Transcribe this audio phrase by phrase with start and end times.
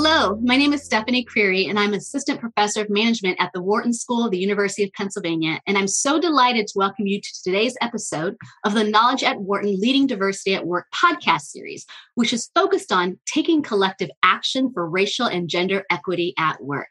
[0.00, 3.92] Hello, my name is Stephanie Creary, and I'm Assistant Professor of Management at the Wharton
[3.92, 5.60] School of the University of Pennsylvania.
[5.66, 9.74] And I'm so delighted to welcome you to today's episode of the Knowledge at Wharton
[9.80, 11.84] Leading Diversity at Work podcast series,
[12.14, 16.90] which is focused on taking collective action for racial and gender equity at work.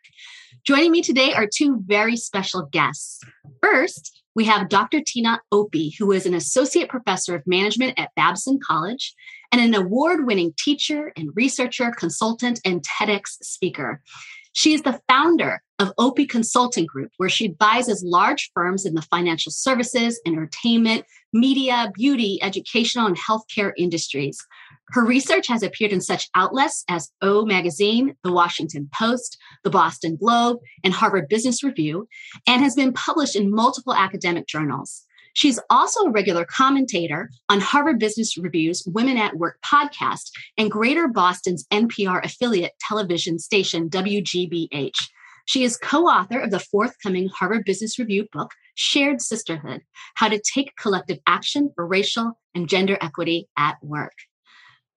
[0.65, 3.21] Joining me today are two very special guests.
[3.63, 4.99] First, we have Dr.
[4.99, 9.15] Tina Opie, who is an associate professor of management at Babson College
[9.51, 14.01] and an award winning teacher and researcher, consultant, and TEDx speaker.
[14.53, 19.03] She is the founder of Opie Consulting Group, where she advises large firms in the
[19.03, 24.39] financial services, entertainment, media, beauty, educational, and healthcare industries.
[24.89, 30.15] Her research has appeared in such outlets as O Magazine, The Washington Post, The Boston
[30.15, 32.07] Globe, and Harvard Business Review,
[32.47, 35.03] and has been published in multiple academic journals.
[35.37, 41.07] She's also a regular commentator on Harvard Business Review's Women at Work podcast and Greater
[41.07, 44.97] Boston's NPR affiliate television station, WGBH.
[45.45, 49.83] She is co author of the forthcoming Harvard Business Review book, Shared Sisterhood
[50.15, 54.13] How to Take Collective Action for Racial and Gender Equity at Work.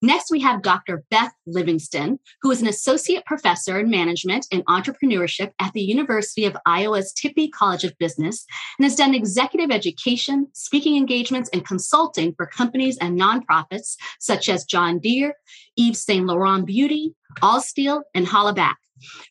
[0.03, 1.05] Next, we have Dr.
[1.11, 6.57] Beth Livingston, who is an associate professor in management and entrepreneurship at the University of
[6.65, 8.47] Iowa's Tippie College of Business
[8.79, 14.65] and has done executive education, speaking engagements, and consulting for companies and nonprofits such as
[14.65, 15.35] John Deere,
[15.77, 18.77] Yves Saint Laurent Beauty, Allsteel, and Hollaback.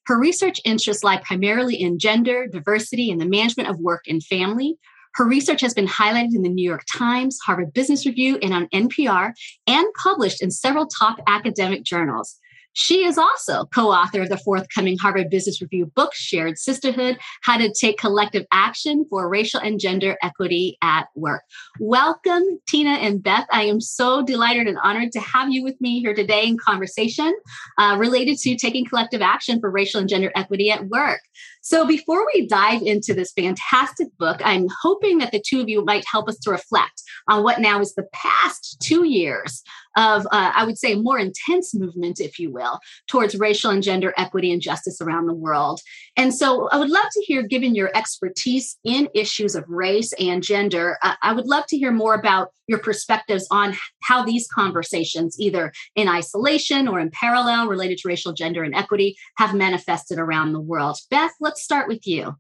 [0.06, 4.78] Her research interests lie primarily in gender, diversity, and the management of work and family,
[5.16, 8.68] her research has been highlighted in the New York Times, Harvard Business Review, and on
[8.68, 9.34] NPR,
[9.68, 12.40] and published in several top academic journals.
[12.74, 17.58] She is also co author of the forthcoming Harvard Business Review book, Shared Sisterhood How
[17.58, 21.42] to Take Collective Action for Racial and Gender Equity at Work.
[21.80, 23.48] Welcome, Tina and Beth.
[23.52, 27.36] I am so delighted and honored to have you with me here today in conversation
[27.78, 31.22] uh, related to taking collective action for racial and gender equity at work.
[31.70, 35.86] So, before we dive into this fantastic book, I'm hoping that the two of you
[35.86, 39.62] might help us to reflect on what now is the past two years
[39.96, 44.16] of, uh, I would say, more intense movement, if you will, towards racial and gender
[44.18, 45.80] equity and justice around the world.
[46.18, 50.42] And so I would love to hear, given your expertise in issues of race and
[50.42, 55.36] gender, uh, I would love to hear more about your perspectives on how these conversations,
[55.40, 60.54] either in isolation or in parallel related to racial, gender, and equity, have manifested around
[60.54, 60.98] the world.
[61.10, 62.36] Beth, let's start with you.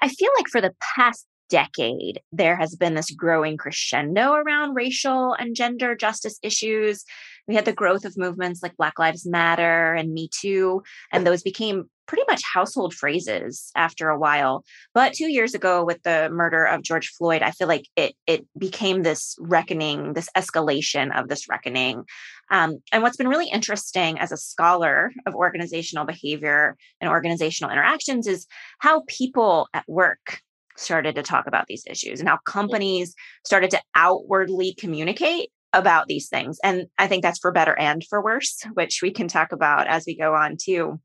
[0.00, 5.34] I feel like for the past decade, there has been this growing crescendo around racial
[5.34, 7.04] and gender justice issues.
[7.46, 10.82] We had the growth of movements like Black Lives Matter and Me Too,
[11.12, 14.64] and those became pretty much household phrases after a while.
[14.94, 18.44] But two years ago, with the murder of George Floyd, I feel like it it
[18.58, 22.02] became this reckoning, this escalation of this reckoning.
[22.50, 28.26] Um, and what's been really interesting as a scholar of organizational behavior and organizational interactions
[28.26, 28.48] is
[28.80, 30.40] how people at work
[30.76, 36.28] started to talk about these issues and how companies started to outwardly communicate about these
[36.28, 36.58] things.
[36.64, 40.02] And I think that's for better and for worse, which we can talk about as
[40.08, 40.98] we go on too.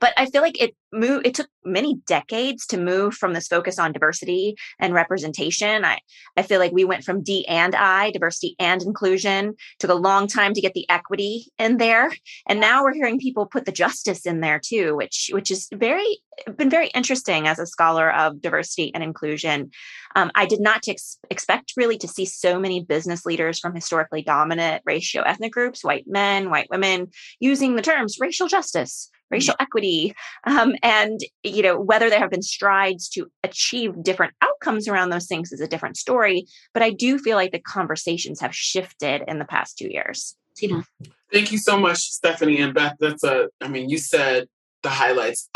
[0.00, 3.78] But I feel like it moved, it took many decades to move from this focus
[3.78, 5.84] on diversity and representation.
[5.84, 5.98] I,
[6.36, 10.26] I feel like we went from D and I, diversity and inclusion, took a long
[10.26, 12.12] time to get the equity in there.
[12.46, 16.20] And now we're hearing people put the justice in there too, which, which is very,
[16.56, 19.70] been very interesting as a scholar of diversity and inclusion.
[20.14, 24.22] Um, I did not ex- expect really to see so many business leaders from historically
[24.22, 27.08] dominant racial ethnic groups, white men, white women,
[27.40, 32.42] using the terms racial justice, racial equity um, and you know whether there have been
[32.42, 37.18] strides to achieve different outcomes around those things is a different story but i do
[37.18, 40.36] feel like the conversations have shifted in the past two years.
[40.56, 40.84] Tina.
[41.32, 42.96] Thank you so much stephanie and beth.
[43.00, 44.48] That's a i mean you said
[44.82, 45.48] the highlights.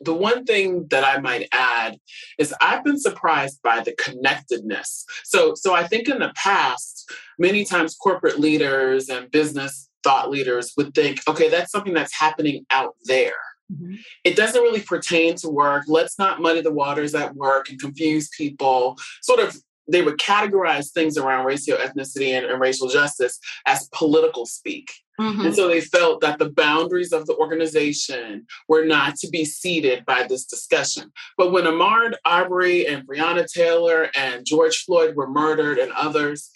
[0.00, 1.98] The one thing that I might add
[2.38, 5.04] is I've been surprised by the connectedness.
[5.24, 10.72] So, so I think in the past, many times corporate leaders and business thought leaders
[10.76, 13.32] would think, okay, that's something that's happening out there.
[13.72, 13.94] Mm-hmm.
[14.24, 15.84] It doesn't really pertain to work.
[15.88, 18.96] Let's not muddy the waters at work and confuse people.
[19.22, 19.56] Sort of,
[19.90, 24.92] they would categorize things around racial ethnicity and, and racial justice as political speak.
[25.20, 25.46] Mm-hmm.
[25.46, 30.04] And so they felt that the boundaries of the organization were not to be ceded
[30.04, 31.12] by this discussion.
[31.36, 36.50] But when Ahmaud Arbery and Breonna Taylor and George Floyd were murdered and others,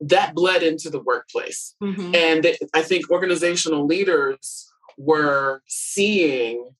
[0.00, 1.74] that bled into the workplace.
[1.82, 2.14] Mm-hmm.
[2.14, 6.70] And I think organizational leaders were seeing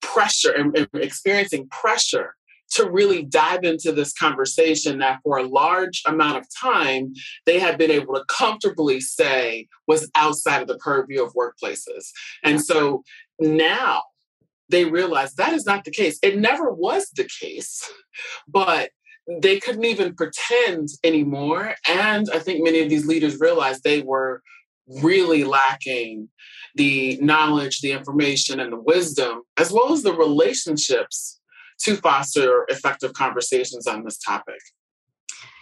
[0.00, 2.34] pressure and, and experiencing pressure
[2.72, 7.12] to really dive into this conversation that for a large amount of time
[7.44, 12.08] they had been able to comfortably say was outside of the purview of workplaces.
[12.42, 13.02] And so
[13.38, 14.02] now
[14.70, 16.18] they realize that is not the case.
[16.22, 17.88] It never was the case,
[18.48, 18.90] but
[19.40, 21.74] they couldn't even pretend anymore.
[21.88, 24.42] And I think many of these leaders realized they were
[24.86, 26.28] really lacking
[26.74, 31.40] the knowledge, the information, and the wisdom, as well as the relationships
[31.82, 34.58] to foster effective conversations on this topic.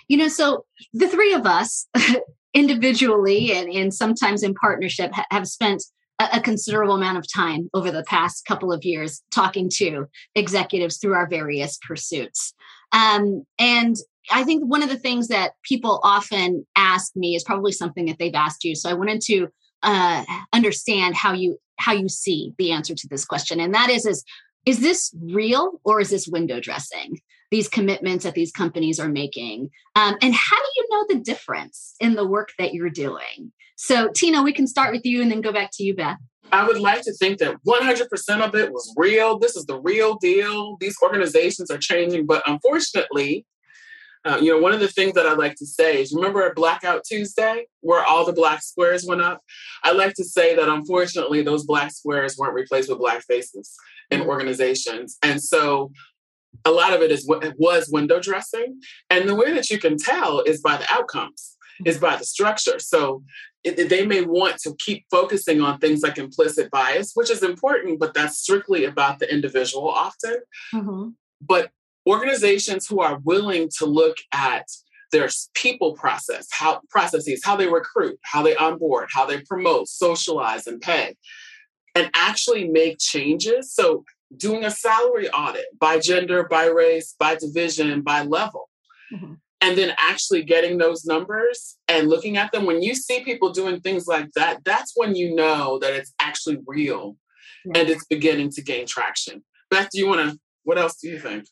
[0.09, 1.87] You know, so the three of us,
[2.55, 5.85] individually and, and sometimes in partnership, ha- have spent
[6.19, 10.99] a, a considerable amount of time over the past couple of years talking to executives
[10.99, 12.55] through our various pursuits.
[12.93, 13.97] Um, and
[14.31, 18.19] I think one of the things that people often ask me is probably something that
[18.19, 18.75] they've asked you.
[18.75, 19.49] So I wanted to
[19.83, 24.07] uh, understand how you how you see the answer to this question, and that is
[24.07, 24.25] is
[24.67, 27.19] is this real or is this window dressing?
[27.51, 31.95] These commitments that these companies are making, um, and how do you know the difference
[32.01, 33.53] in the work that you're doing?
[33.77, 36.19] So, Tina, we can start with you and then go back to you, Beth.
[36.53, 39.39] I would like to think that 100% of it was real.
[39.39, 40.77] This is the real deal.
[40.81, 43.47] These organizations are changing, but unfortunately,
[44.25, 47.05] uh, you know, one of the things that I like to say is remember Blackout
[47.05, 49.41] Tuesday, where all the black squares went up?
[49.83, 53.75] I like to say that unfortunately, those black squares weren't replaced with black faces
[54.11, 54.29] in mm-hmm.
[54.29, 55.17] organizations.
[55.23, 55.93] And so
[56.65, 58.81] a lot of it is what was window dressing.
[59.09, 62.79] And the way that you can tell is by the outcomes, is by the structure.
[62.79, 63.23] So
[63.65, 68.01] it, they may want to keep focusing on things like implicit bias, which is important,
[68.01, 70.37] but that's strictly about the individual often.
[70.75, 71.11] Mm-hmm.
[71.41, 71.71] But
[72.07, 74.67] organizations who are willing to look at
[75.13, 80.67] their people process, how processes, how they recruit, how they onboard, how they promote, socialize,
[80.67, 81.17] and pay,
[81.95, 83.75] and actually make changes.
[83.75, 84.05] So
[84.37, 88.69] doing a salary audit by gender, by race, by division, by level.
[89.13, 89.35] Mm-hmm.
[89.63, 92.65] And then actually getting those numbers and looking at them.
[92.65, 96.59] When you see people doing things like that, that's when you know that it's actually
[96.67, 97.17] real
[97.67, 97.81] yeah.
[97.81, 99.45] and it's beginning to gain traction.
[99.71, 101.45] Beth, do you want to, what else do you think?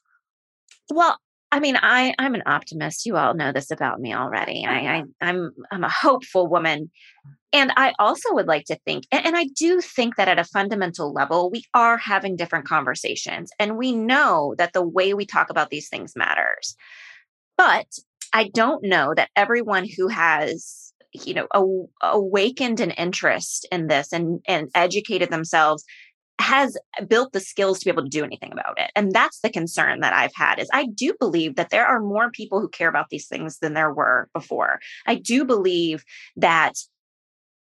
[0.91, 1.19] Well,
[1.51, 3.07] I mean, I I'm an optimist.
[3.07, 4.65] You all know this about me already.
[4.67, 6.91] Oh, I, I I'm I'm a hopeful woman,
[7.53, 10.45] and I also would like to think, and, and I do think that at a
[10.45, 15.49] fundamental level, we are having different conversations, and we know that the way we talk
[15.49, 16.77] about these things matters.
[17.57, 17.87] But
[18.33, 24.41] I don't know that everyone who has you know awakened an interest in this and
[24.47, 25.85] and educated themselves
[26.41, 26.77] has
[27.09, 28.91] built the skills to be able to do anything about it.
[28.95, 32.31] And that's the concern that I've had is I do believe that there are more
[32.31, 34.81] people who care about these things than there were before.
[35.07, 36.05] I do believe
[36.37, 36.75] that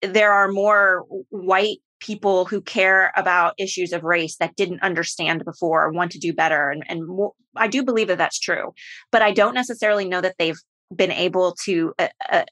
[0.02, 5.92] there are more white people who care about issues of race that didn't understand before
[5.92, 8.74] want to do better and, and more, i do believe that that's true
[9.12, 10.62] but i don't necessarily know that they've
[10.96, 12.46] been able to uh, uh,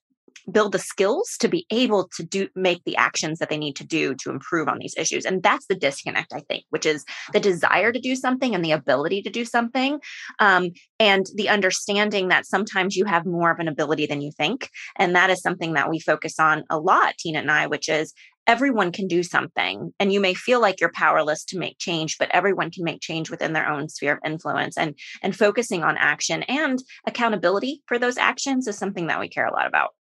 [0.52, 3.86] build the skills to be able to do make the actions that they need to
[3.86, 5.26] do to improve on these issues.
[5.26, 8.72] And that's the disconnect i think which is the desire to do something and the
[8.72, 10.00] ability to do something
[10.40, 14.70] um, and the understanding that sometimes you have more of an ability than you think.
[14.98, 18.14] And that is something that we focus on a lot tina and i which is
[18.46, 19.94] everyone can do something.
[20.00, 23.30] And you may feel like you're powerless to make change but everyone can make change
[23.30, 24.78] within their own sphere of influence.
[24.78, 29.48] And and focusing on action and accountability for those actions is something that we care
[29.48, 29.92] a lot about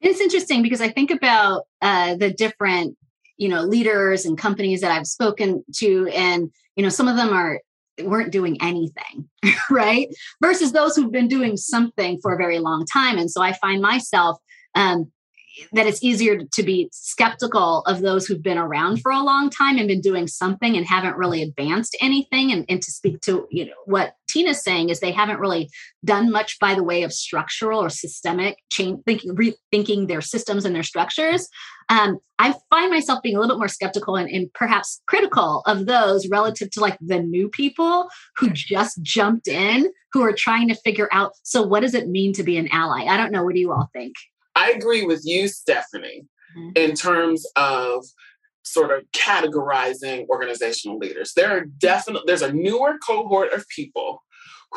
[0.00, 2.96] it's interesting because I think about uh, the different,
[3.36, 7.32] you know, leaders and companies that I've spoken to, and you know, some of them
[7.32, 7.60] are
[8.02, 9.28] weren't doing anything,
[9.70, 10.08] right?
[10.40, 13.18] Versus those who've been doing something for a very long time.
[13.18, 14.38] And so I find myself
[14.74, 15.10] um,
[15.72, 19.78] that it's easier to be skeptical of those who've been around for a long time
[19.78, 22.52] and been doing something and haven't really advanced anything.
[22.52, 25.68] And, and to speak to you know what tina's saying is they haven't really
[26.04, 30.74] done much by the way of structural or systemic change thinking rethinking their systems and
[30.74, 31.48] their structures.
[31.88, 35.86] Um, i find myself being a little bit more skeptical and, and perhaps critical of
[35.86, 40.74] those relative to like the new people who just jumped in who are trying to
[40.74, 43.04] figure out so what does it mean to be an ally?
[43.04, 43.44] I don't know.
[43.44, 44.14] What do you all think
[44.60, 46.26] I agree with you, Stephanie,
[46.56, 46.70] mm-hmm.
[46.76, 48.04] in terms of
[48.62, 51.32] sort of categorizing organizational leaders.
[51.34, 54.22] There are definitely there's a newer cohort of people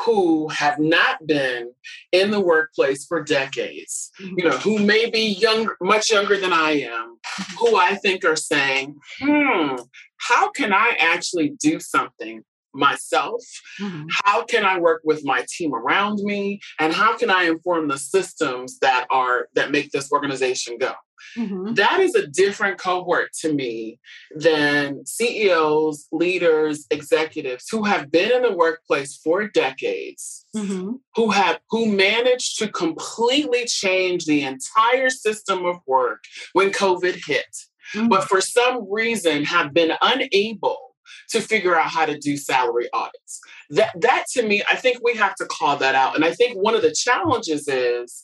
[0.04, 1.70] who have not been
[2.10, 4.34] in the workplace for decades, mm-hmm.
[4.38, 7.56] you know, who may be young, much younger than I am, mm-hmm.
[7.58, 9.76] who I think are saying, hmm,
[10.16, 12.42] how can I actually do something
[12.74, 13.42] myself
[13.80, 14.04] mm-hmm.
[14.24, 17.98] how can i work with my team around me and how can i inform the
[17.98, 20.92] systems that are that make this organization go
[21.36, 21.74] mm-hmm.
[21.74, 23.98] that is a different cohort to me
[24.34, 30.92] than ceos leaders executives who have been in the workplace for decades mm-hmm.
[31.14, 37.56] who have who managed to completely change the entire system of work when covid hit
[37.94, 38.08] mm-hmm.
[38.08, 40.83] but for some reason have been unable
[41.30, 43.40] to figure out how to do salary audits.
[43.70, 46.14] That that to me, I think we have to call that out.
[46.14, 48.22] And I think one of the challenges is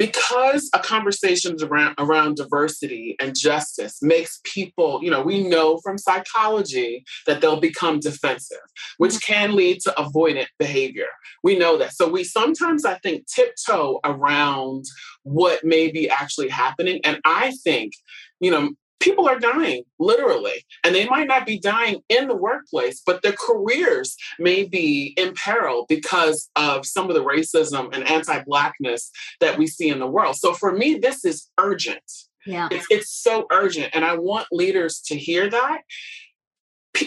[0.00, 5.98] because a conversations around around diversity and justice makes people, you know, we know from
[5.98, 8.64] psychology that they'll become defensive,
[8.96, 9.32] which mm-hmm.
[9.32, 11.08] can lead to avoidant behavior.
[11.44, 11.92] We know that.
[11.92, 14.86] So we sometimes I think tiptoe around
[15.22, 17.00] what may be actually happening.
[17.04, 17.92] And I think,
[18.40, 23.02] you know, people are dying literally and they might not be dying in the workplace
[23.04, 29.10] but their careers may be in peril because of some of the racism and anti-blackness
[29.40, 30.36] that we see in the world.
[30.36, 32.04] So for me this is urgent.
[32.46, 32.68] Yeah.
[32.70, 35.80] It's, it's so urgent and i want leaders to hear that.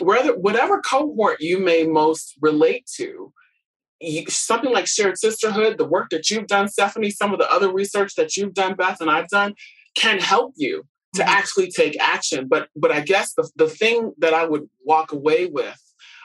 [0.01, 3.33] Whether whatever cohort you may most relate to
[4.00, 7.71] you, something like shared sisterhood the work that you've done stephanie some of the other
[7.71, 9.53] research that you've done beth and i've done
[9.95, 10.83] can help you
[11.13, 11.29] to mm-hmm.
[11.29, 12.48] actually take action.
[12.48, 15.79] But but I guess the, the thing that I would walk away with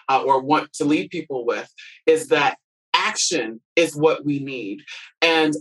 [0.09, 1.73] uh, or want to leave people with
[2.07, 2.59] is that
[2.95, 4.83] action is what we need.
[5.23, 5.55] And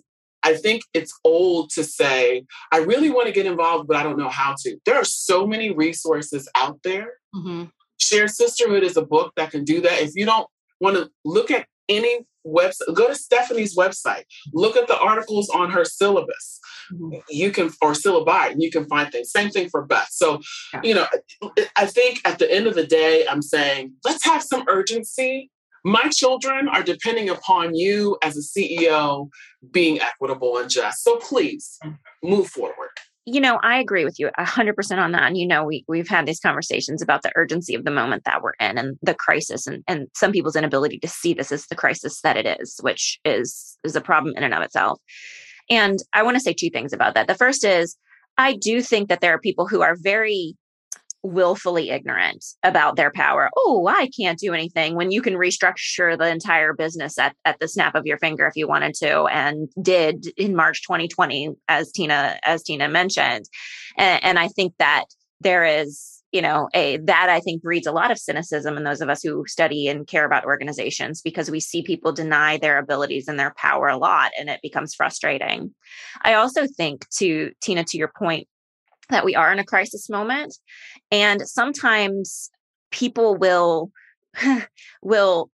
[0.44, 4.18] I think it's old to say, I really want to get involved, but I don't
[4.18, 4.78] know how to.
[4.86, 7.14] There are so many resources out there.
[7.36, 7.66] Mm-hmm.
[8.00, 10.02] Shared Sisterhood is a book that can do that.
[10.02, 10.48] If you don't
[10.80, 14.24] want to look at any website, go to Stephanie's website,
[14.54, 16.60] look at the articles on her syllabus.
[16.92, 17.20] Mm-hmm.
[17.30, 19.30] you can or syllabi you can find things.
[19.30, 20.40] Same thing for beth so
[20.74, 20.82] yeah.
[20.84, 21.06] you know
[21.76, 25.52] i think at the end of the day i'm saying let's have some urgency.
[25.84, 29.30] My children are depending upon you as a ceo
[29.72, 31.04] being equitable and just.
[31.04, 31.78] So please
[32.24, 32.96] move forward
[33.30, 35.24] you know, I agree with you 100% on that.
[35.24, 38.42] And, you know, we, we've had these conversations about the urgency of the moment that
[38.42, 41.76] we're in and the crisis and, and some people's inability to see this as the
[41.76, 45.02] crisis that it is, which is, is a problem in and of itself.
[45.70, 47.28] And I want to say two things about that.
[47.28, 47.98] The first is
[48.38, 50.56] I do think that there are people who are very
[51.28, 53.50] willfully ignorant about their power.
[53.56, 57.68] Oh, I can't do anything when you can restructure the entire business at, at the
[57.68, 62.40] snap of your finger if you wanted to and did in March 2020 as Tina
[62.44, 63.46] as Tina mentioned.
[63.98, 65.06] And, and I think that
[65.42, 69.02] there is you know a that i think breeds a lot of cynicism in those
[69.02, 73.28] of us who study and care about organizations because we see people deny their abilities
[73.28, 75.74] and their power a lot and it becomes frustrating
[76.24, 78.48] i also think to tina to your point
[79.10, 80.56] that we are in a crisis moment
[81.12, 82.50] and sometimes
[82.92, 83.92] people will
[85.02, 85.50] will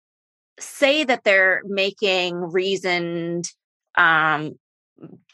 [0.60, 3.46] say that they're making reasoned
[3.98, 4.54] um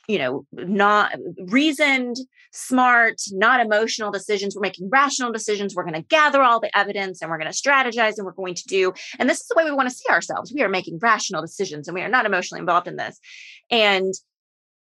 [0.07, 1.13] you know, not
[1.47, 2.15] reasoned,
[2.53, 4.55] smart, not emotional decisions.
[4.55, 5.75] We're making rational decisions.
[5.75, 8.55] We're going to gather all the evidence and we're going to strategize and we're going
[8.55, 8.93] to do.
[9.19, 10.53] And this is the way we want to see ourselves.
[10.55, 13.19] We are making rational decisions and we are not emotionally involved in this.
[13.69, 14.13] And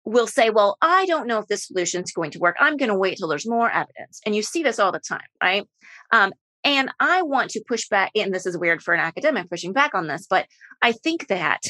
[0.04, 2.56] we'll say, well, I don't know if this solution is going to work.
[2.60, 4.20] I'm going to wait till there's more evidence.
[4.24, 5.66] And you see this all the time, right?
[6.12, 6.32] Um,
[6.62, 9.94] and I want to push back, and this is weird for an academic pushing back
[9.94, 10.46] on this, but
[10.82, 11.60] I think that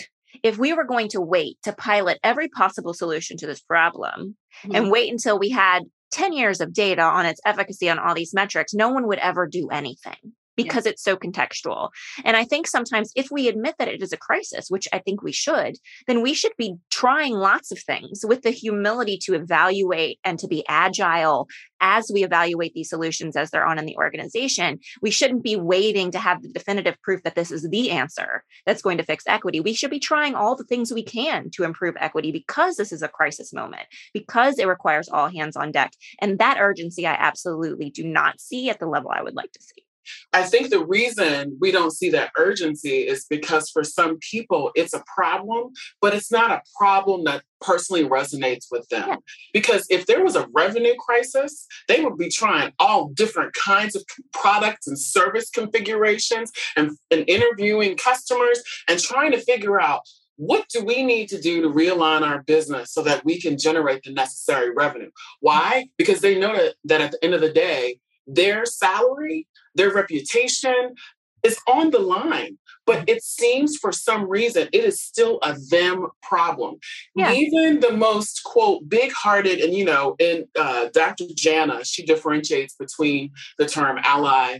[0.42, 4.74] if we were going to wait to pilot every possible solution to this problem mm-hmm.
[4.74, 8.34] and wait until we had 10 years of data on its efficacy on all these
[8.34, 10.92] metrics, no one would ever do anything because yeah.
[10.92, 11.90] it's so contextual.
[12.24, 15.22] And I think sometimes if we admit that it is a crisis, which I think
[15.22, 20.18] we should, then we should be trying lots of things with the humility to evaluate
[20.24, 21.48] and to be agile
[21.80, 24.78] as we evaluate these solutions as they're on in the organization.
[25.02, 28.80] We shouldn't be waiting to have the definitive proof that this is the answer that's
[28.80, 29.60] going to fix equity.
[29.60, 33.02] We should be trying all the things we can to improve equity because this is
[33.02, 33.84] a crisis moment,
[34.14, 35.92] because it requires all hands on deck.
[36.20, 39.62] And that urgency I absolutely do not see at the level I would like to
[39.62, 39.83] see.
[40.32, 44.94] I think the reason we don't see that urgency is because for some people it's
[44.94, 49.08] a problem, but it's not a problem that personally resonates with them.
[49.08, 49.16] Yeah.
[49.52, 54.04] Because if there was a revenue crisis, they would be trying all different kinds of
[54.32, 60.02] products and service configurations and, and interviewing customers and trying to figure out
[60.36, 64.02] what do we need to do to realign our business so that we can generate
[64.02, 65.06] the necessary revenue?
[65.06, 65.36] Mm-hmm.
[65.40, 65.86] Why?
[65.96, 70.94] Because they know that, that at the end of the day, their salary their reputation
[71.42, 72.58] is on the line.
[72.86, 76.76] But it seems for some reason it is still a them problem.
[77.14, 77.32] Yeah.
[77.32, 81.24] Even the most quote big hearted, and you know, in uh, Dr.
[81.34, 84.58] Jana, she differentiates between the term ally,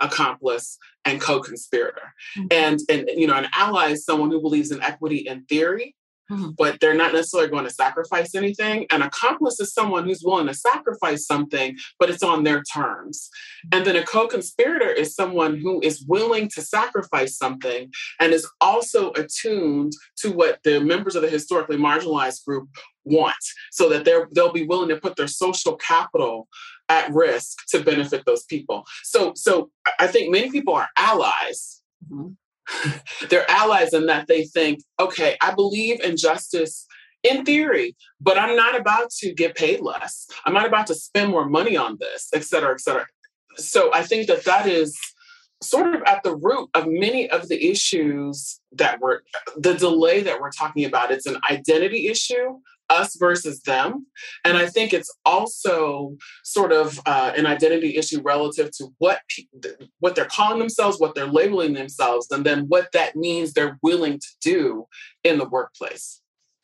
[0.00, 2.14] accomplice, and co-conspirator.
[2.38, 2.46] Mm-hmm.
[2.52, 5.96] And and you know, an ally is someone who believes in equity in theory,
[6.30, 6.50] mm-hmm.
[6.56, 8.86] but they're not necessarily going to sacrifice anything.
[8.90, 13.30] An accomplice is someone who's willing to sacrifice something, but it's on their terms.
[13.72, 17.90] And then a co-conspirator is someone who is willing to sacrifice something
[18.20, 22.68] and is also attuned to what the members of the historically marginalized group
[23.04, 23.34] want
[23.70, 26.48] so that they're they'll be willing to put their social capital
[26.88, 28.84] at risk to benefit those people.
[29.02, 31.82] So, so I think many people are allies.
[32.10, 32.32] Mm-hmm.
[33.30, 36.86] They're allies in that they think, okay, I believe in justice
[37.22, 40.26] in theory, but I'm not about to get paid less.
[40.44, 43.06] I'm not about to spend more money on this, et cetera, et cetera.
[43.56, 44.98] So I think that that is
[45.62, 49.20] sort of at the root of many of the issues that we're
[49.56, 51.10] the delay that we're talking about.
[51.10, 52.58] It's an identity issue
[52.90, 54.06] us versus them.
[54.44, 59.20] And I think it's also sort of uh, an identity issue relative to what
[60.00, 64.18] what they're calling themselves, what they're labeling themselves, and then what that means they're willing
[64.18, 64.86] to do
[65.22, 66.20] in the workplace.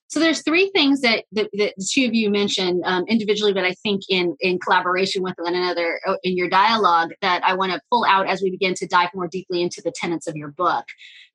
[0.09, 3.65] So there's three things that, that, that the two of you mentioned um, individually, but
[3.65, 7.73] I think in in collaboration with one another uh, in your dialogue that I want
[7.73, 10.49] to pull out as we begin to dive more deeply into the tenets of your
[10.49, 10.85] book.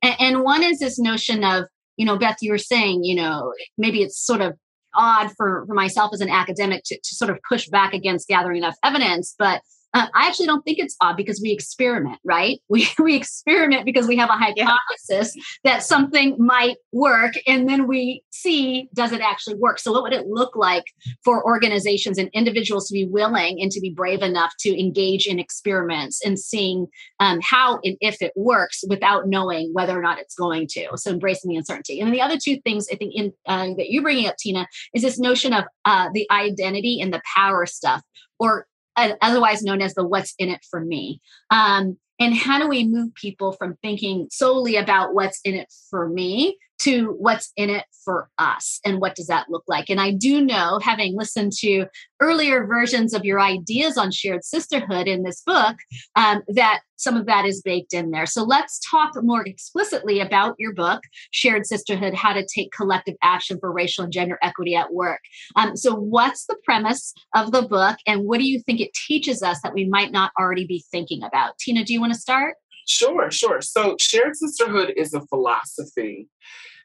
[0.01, 3.54] And, and one is this notion of you know, Beth, you were saying, you know,
[3.77, 4.58] maybe it's sort of
[4.95, 8.57] odd for, for myself as an academic to, to sort of push back against gathering
[8.57, 9.35] enough evidence.
[9.37, 9.61] But
[9.95, 12.61] uh, I actually don't think it's odd because we experiment, right?
[12.75, 15.43] We, we experiment because we have a hypothesis yeah.
[15.63, 19.79] that something might work, and then we see does it actually work.
[19.79, 20.83] So, what would it look like
[21.23, 25.39] for organizations and individuals to be willing and to be brave enough to engage in
[25.39, 26.87] experiments and seeing
[27.21, 30.87] um, how and if it works without knowing whether or not it's going to?
[30.95, 32.01] So, embracing the uncertainty.
[32.01, 35.03] And the other two things I think in, uh, that you're bringing up, Tina, is
[35.03, 38.01] this notion of uh, the identity and the power stuff
[38.37, 41.21] or otherwise known as the what's in it for me.
[41.49, 46.07] Um, and how do we move people from thinking solely about what's in it for
[46.07, 48.79] me to what's in it for us?
[48.86, 49.89] And what does that look like?
[49.89, 51.88] And i do know having listened to
[52.22, 55.75] earlier versions of your ideas on shared sisterhood in this book
[56.15, 58.25] um, that some of that is baked in there.
[58.25, 63.58] So let's talk more explicitly about your book shared sisterhood how to take collective action
[63.60, 65.19] for racial and gender equity at work.
[65.56, 69.43] Um, so what's the premise of the book and what do you think it teaches
[69.43, 71.58] us that we might not already be thinking about?
[71.58, 72.56] Tina do you want to start
[72.88, 73.62] Sure, sure.
[73.62, 76.30] So, shared sisterhood is a philosophy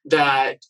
[0.06, 0.64] that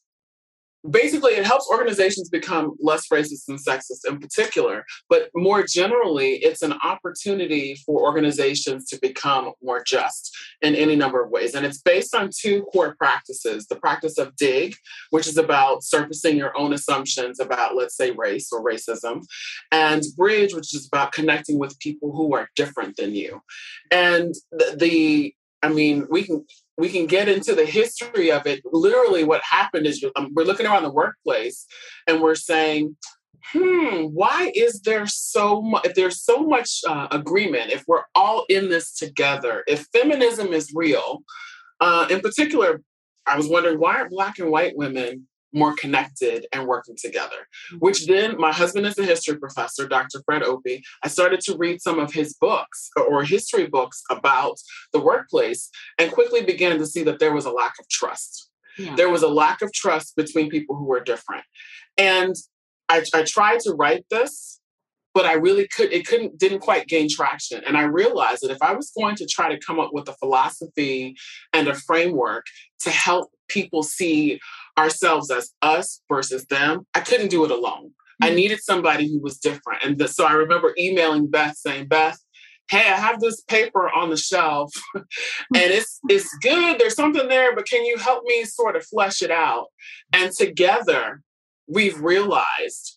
[0.88, 6.62] basically it helps organizations become less racist and sexist in particular but more generally it's
[6.62, 11.55] an opportunity for organizations to become more just in any number of ways.
[11.55, 14.75] And it's based on two core practices the practice of dig
[15.11, 19.25] which is about surfacing your own assumptions about let's say race or racism
[19.73, 23.40] and bridge which is about connecting with people who are different than you.
[23.90, 26.47] And the, the I mean, we can
[26.81, 28.62] we can get into the history of it.
[28.64, 31.66] Literally, what happened is um, we're looking around the workplace
[32.07, 32.97] and we're saying,
[33.53, 35.87] "Hmm, why is there so much?
[35.87, 40.73] If there's so much uh, agreement, if we're all in this together, if feminism is
[40.75, 41.23] real,
[41.81, 42.81] uh, in particular,
[43.27, 47.37] I was wondering why aren't Black and white women more connected and working together.
[47.73, 47.79] Mm-hmm.
[47.79, 50.23] Which then, my husband is a history professor, Dr.
[50.25, 50.83] Fred Opie.
[51.03, 54.57] I started to read some of his books or history books about
[54.93, 58.51] the workplace and quickly began to see that there was a lack of trust.
[58.79, 58.95] Yeah.
[58.97, 61.45] There was a lack of trust between people who were different.
[61.99, 62.35] And
[62.89, 64.61] I, I tried to write this
[65.15, 67.63] but I really could it couldn't didn't quite gain traction.
[67.67, 70.15] And I realized that if I was going to try to come up with a
[70.15, 71.17] philosophy
[71.53, 72.47] and a framework
[72.81, 74.39] to help people see
[74.81, 77.88] ourselves as us versus them, I couldn't do it alone.
[77.88, 78.25] Mm-hmm.
[78.25, 79.85] I needed somebody who was different.
[79.85, 82.19] And the, so I remember emailing Beth saying, Beth,
[82.71, 85.07] hey, I have this paper on the shelf and
[85.53, 86.79] it's it's good.
[86.79, 89.66] There's something there, but can you help me sort of flesh it out?
[90.12, 91.23] And together
[91.66, 92.97] we've realized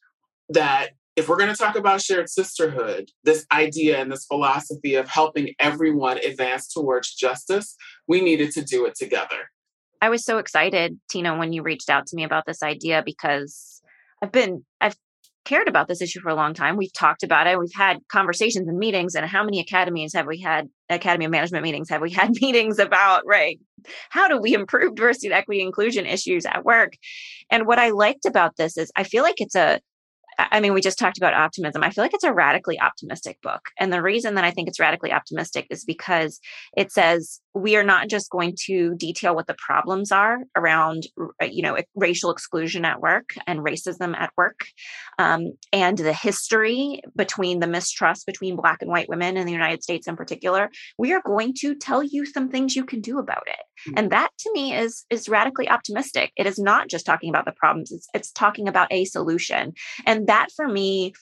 [0.50, 5.08] that if we're going to talk about shared sisterhood, this idea and this philosophy of
[5.08, 7.76] helping everyone advance towards justice,
[8.08, 9.50] we needed to do it together.
[10.04, 13.82] I was so excited, Tina, when you reached out to me about this idea because
[14.22, 14.98] I've been, I've
[15.46, 16.76] cared about this issue for a long time.
[16.76, 17.58] We've talked about it.
[17.58, 19.16] We've had conversations and meetings.
[19.16, 20.68] And how many academies have we had?
[20.90, 23.62] Academy of Management meetings have we had meetings about, right?
[24.10, 26.98] How do we improve diversity, equity, inclusion issues at work?
[27.50, 29.80] And what I liked about this is I feel like it's a
[30.38, 31.84] I mean, we just talked about optimism.
[31.84, 33.62] I feel like it's a radically optimistic book.
[33.80, 36.40] And the reason that I think it's radically optimistic is because
[36.76, 41.08] it says we are not just going to detail what the problems are around
[41.42, 44.66] uh, you know racial exclusion at work and racism at work
[45.20, 49.84] um, and the history between the mistrust between black and white women in the united
[49.84, 53.44] states in particular we are going to tell you some things you can do about
[53.48, 53.90] it.
[53.90, 53.98] Mm-hmm.
[53.98, 56.32] and that to me is is radically optimistic.
[56.38, 59.74] It is not just talking about the problems it's, it's talking about a solution.
[60.06, 61.14] And that for me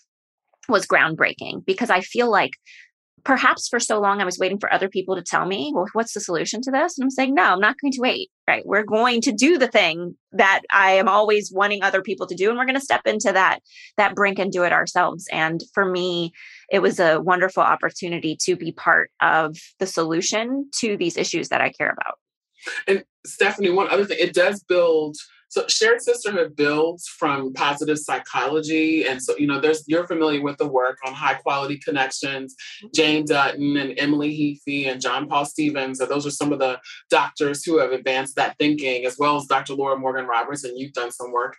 [0.70, 2.52] was groundbreaking because i feel like
[3.24, 6.14] perhaps for so long I was waiting for other people to tell me, well, what's
[6.14, 6.98] the solution to this?
[6.98, 8.30] And I'm saying, no, I'm not going to wait.
[8.48, 8.66] Right.
[8.66, 12.50] We're going to do the thing that I am always wanting other people to do.
[12.50, 13.60] And we're going to step into that,
[13.98, 15.28] that brink and do it ourselves.
[15.32, 16.32] And for me,
[16.72, 21.62] it was a wonderful opportunity to be part of the solution to these issues that
[21.62, 22.16] I care about.
[22.88, 25.16] And Stephanie, one other thing, it does build
[25.52, 29.06] so shared sisterhood builds from positive psychology.
[29.06, 32.88] And so, you know, there's you're familiar with the work on high quality connections, mm-hmm.
[32.96, 36.00] Jane Dutton and Emily Heaphy and John Paul Stephens.
[36.00, 39.46] And those are some of the doctors who have advanced that thinking, as well as
[39.46, 39.74] Dr.
[39.74, 41.58] Laura Morgan Roberts, and you've done some work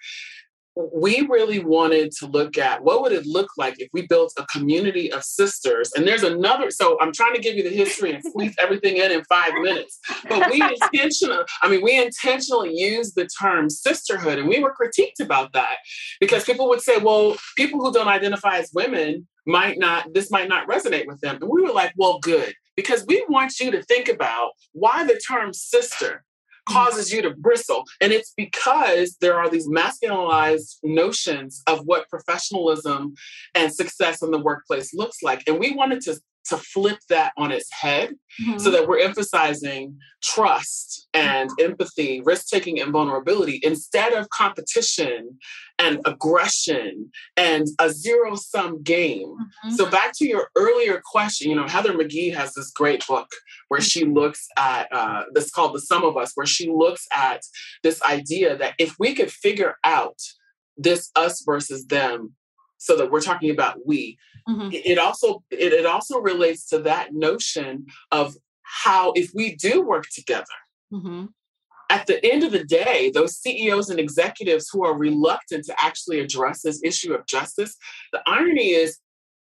[0.74, 4.46] we really wanted to look at what would it look like if we built a
[4.46, 5.92] community of sisters.
[5.94, 9.10] And there's another so i'm trying to give you the history and squeeze everything in
[9.10, 9.98] in five minutes.
[10.28, 15.20] But we intentionally i mean we intentionally used the term sisterhood and we were critiqued
[15.20, 15.76] about that.
[16.20, 20.48] Because people would say well people who don't identify as women might not this might
[20.48, 21.38] not resonate with them.
[21.40, 22.54] And we were like well good.
[22.76, 26.24] Because we want you to think about why the term sister
[26.68, 27.84] causes you to bristle.
[28.00, 33.14] And it's because there are these masculinized notions of what professionalism
[33.54, 35.42] and success in the workplace looks like.
[35.46, 38.58] And we wanted to to flip that on its head mm-hmm.
[38.58, 45.38] so that we're emphasizing trust and empathy, risk taking, and vulnerability instead of competition
[45.78, 49.28] and aggression and a zero sum game.
[49.28, 49.70] Mm-hmm.
[49.74, 53.28] So, back to your earlier question, you know, Heather McGhee has this great book
[53.68, 54.14] where she mm-hmm.
[54.14, 57.42] looks at uh, this called The Sum of Us, where she looks at
[57.82, 60.18] this idea that if we could figure out
[60.76, 62.34] this us versus them
[62.78, 64.68] so that we're talking about we mm-hmm.
[64.72, 70.06] it also it, it also relates to that notion of how if we do work
[70.12, 70.44] together
[70.92, 71.26] mm-hmm.
[71.90, 76.20] at the end of the day those ceos and executives who are reluctant to actually
[76.20, 77.76] address this issue of justice
[78.12, 78.98] the irony is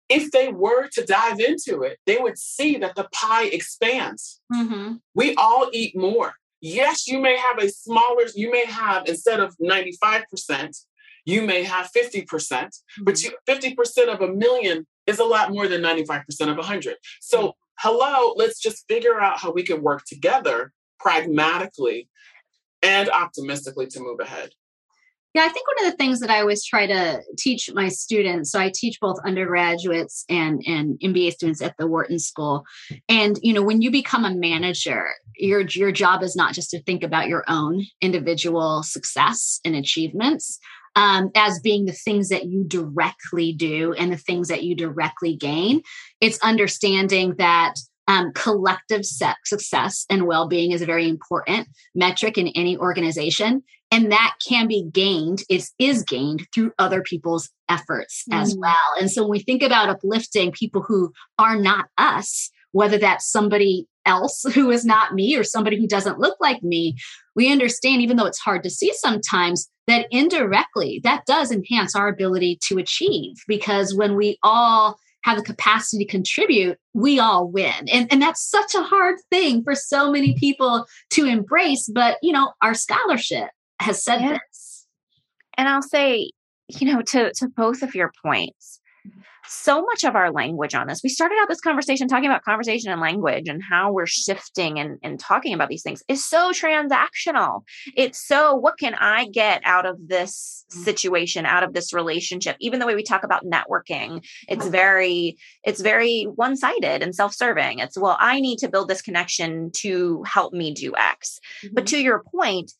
[0.09, 4.95] if they were to dive into it they would see that the pie expands mm-hmm.
[5.15, 9.55] we all eat more yes you may have a smaller you may have instead of
[9.57, 10.75] 95%
[11.25, 12.25] you may have 50%,
[13.03, 13.31] but mm-hmm.
[13.47, 16.95] you, 50% of a million is a lot more than 95% of 100.
[17.19, 17.49] So, mm-hmm.
[17.79, 22.09] hello, let's just figure out how we can work together pragmatically
[22.83, 24.51] and optimistically to move ahead.
[25.33, 28.51] Yeah, I think one of the things that I always try to teach my students,
[28.51, 32.65] so I teach both undergraduates and, and MBA students at the Wharton School.
[33.07, 36.83] And, you know, when you become a manager, your, your job is not just to
[36.83, 40.59] think about your own individual success and achievements,
[40.95, 45.35] um, as being the things that you directly do and the things that you directly
[45.35, 45.81] gain.
[46.19, 47.75] It's understanding that
[48.07, 53.63] um, collective success and well being is a very important metric in any organization.
[53.93, 58.41] And that can be gained, it is gained through other people's efforts mm.
[58.41, 58.75] as well.
[58.99, 63.87] And so when we think about uplifting people who are not us, whether that's somebody
[64.05, 66.95] else who is not me or somebody who doesn't look like me,
[67.35, 72.07] we understand, even though it's hard to see sometimes, that indirectly that does enhance our
[72.07, 77.87] ability to achieve because when we all have the capacity to contribute, we all win.
[77.91, 81.89] And, and that's such a hard thing for so many people to embrace.
[81.93, 84.37] But, you know, our scholarship has said yeah.
[84.49, 84.87] this.
[85.57, 86.31] And I'll say,
[86.69, 88.79] you know, to, to both of your points,
[89.51, 91.01] so much of our language on this.
[91.03, 94.97] We started out this conversation talking about conversation and language and how we're shifting and,
[95.03, 97.63] and talking about these things is so transactional.
[97.95, 100.83] It's so, what can I get out of this mm.
[100.83, 102.55] situation, out of this relationship?
[102.59, 107.79] Even the way we talk about networking, it's very, it's very one-sided and self-serving.
[107.79, 111.39] It's, well, I need to build this connection to help me do X.
[111.63, 111.75] Mm-hmm.
[111.75, 112.71] But to your point,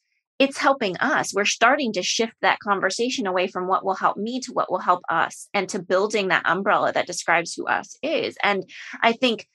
[0.41, 1.35] it's helping us.
[1.35, 4.79] We're starting to shift that conversation away from what will help me to what will
[4.79, 8.35] help us and to building that umbrella that describes who us is.
[8.43, 8.67] And
[9.03, 9.47] I think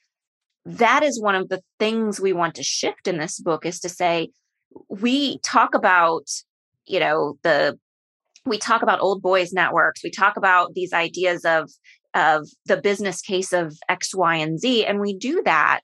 [0.63, 3.89] that is one of the things we want to shift in this book is to
[3.89, 4.29] say,
[4.87, 6.29] we talk about,
[6.85, 7.77] you know, the,
[8.45, 10.05] we talk about old boys networks.
[10.05, 11.69] We talk about these ideas of,
[12.13, 14.85] of the business case of X, Y, and Z.
[14.85, 15.81] And we do that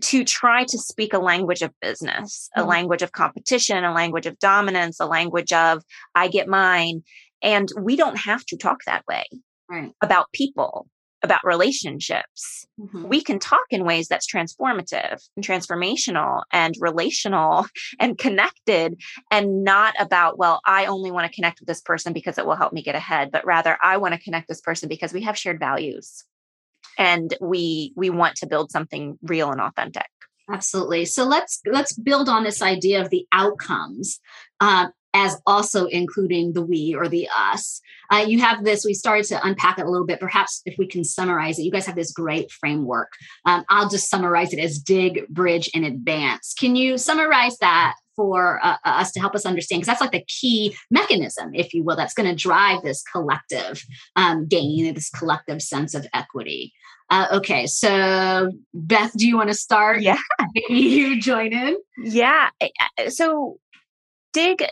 [0.00, 2.66] to try to speak a language of business, mm-hmm.
[2.66, 5.82] a language of competition, a language of dominance, a language of
[6.14, 7.02] I get mine.
[7.42, 9.24] And we don't have to talk that way
[9.68, 9.92] right.
[10.02, 10.86] about people.
[11.22, 13.06] about relationships, mm-hmm.
[13.06, 17.66] we can talk in ways that's transformative and transformational and relational
[18.00, 18.98] and connected
[19.30, 22.56] and not about, well, I only want to connect with this person because it will
[22.56, 25.36] help me get ahead, but rather I want to connect this person because we have
[25.36, 26.24] shared values
[27.00, 30.06] and we we want to build something real and authentic.
[30.52, 31.06] Absolutely.
[31.06, 34.20] So let's let's build on this idea of the outcomes
[34.60, 37.80] uh, as also including the we or the us.
[38.10, 40.20] Uh, you have this, we started to unpack it a little bit.
[40.20, 43.12] Perhaps if we can summarize it, you guys have this great framework.
[43.44, 46.54] Um, I'll just summarize it as dig, bridge, and advance.
[46.58, 49.80] Can you summarize that for uh, us to help us understand?
[49.80, 53.82] Because that's like the key mechanism, if you will, that's going to drive this collective
[54.16, 56.72] um, gain, this collective sense of equity.
[57.10, 60.00] Uh, okay, so Beth, do you want to start?
[60.00, 60.16] Yeah,
[60.68, 61.76] you join in.
[61.98, 62.50] Yeah,
[63.08, 63.58] so
[64.32, 64.64] Dig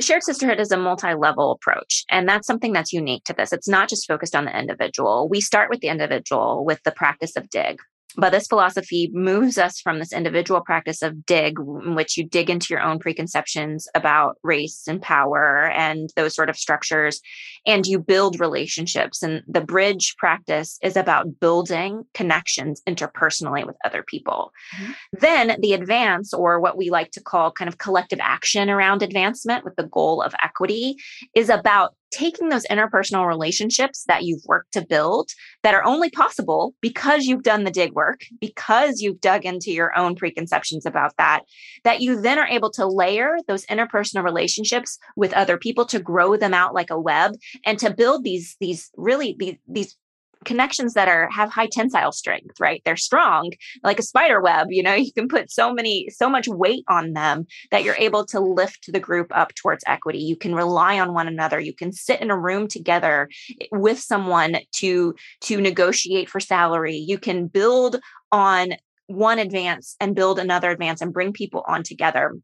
[0.00, 3.52] shared sisterhood is a multi level approach, and that's something that's unique to this.
[3.52, 5.28] It's not just focused on the individual.
[5.28, 7.78] We start with the individual with the practice of dig.
[8.16, 12.50] But this philosophy moves us from this individual practice of dig, in which you dig
[12.50, 17.20] into your own preconceptions about race and power and those sort of structures,
[17.66, 19.22] and you build relationships.
[19.22, 24.52] And the bridge practice is about building connections interpersonally with other people.
[24.76, 24.92] Mm-hmm.
[25.20, 29.64] Then the advance, or what we like to call kind of collective action around advancement
[29.64, 30.96] with the goal of equity,
[31.34, 35.28] is about taking those interpersonal relationships that you've worked to build
[35.62, 39.96] that are only possible because you've done the dig work, because you've dug into your
[39.96, 41.42] own preconceptions about that,
[41.84, 46.36] that you then are able to layer those interpersonal relationships with other people to grow
[46.36, 47.32] them out like a web
[47.64, 49.96] and to build these, these really, these, these
[50.46, 52.80] connections that are have high tensile strength right?
[52.84, 53.50] They're strong
[53.82, 57.12] like a spider web you know you can put so many so much weight on
[57.12, 60.18] them that you're able to lift the group up towards equity.
[60.18, 61.60] You can rely on one another.
[61.60, 63.28] You can sit in a room together
[63.70, 66.96] with someone to to negotiate for salary.
[66.96, 68.00] You can build
[68.32, 72.34] on one advance and build another advance and bring people on together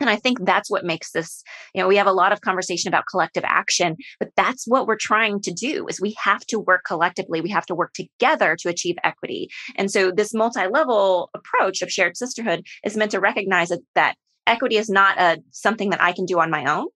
[0.00, 1.42] and I think that's what makes this,
[1.74, 4.96] you know, we have a lot of conversation about collective action, but that's what we're
[4.96, 7.40] trying to do is we have to work collectively.
[7.40, 9.48] We have to work together to achieve equity.
[9.76, 14.14] And so this multi-level approach of shared sisterhood is meant to recognize that, that
[14.46, 16.86] equity is not a something that I can do on my own.